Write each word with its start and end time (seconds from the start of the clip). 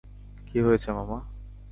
কী 0.47 0.57
হয়েছে, 0.61 0.89
মামা? 0.91 1.17